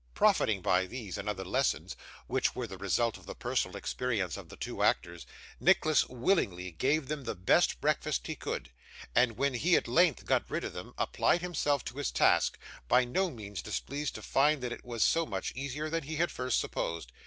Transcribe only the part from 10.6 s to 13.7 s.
of them, applied himself to his task: by no means